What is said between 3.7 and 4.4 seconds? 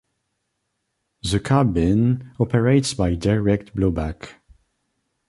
blowback.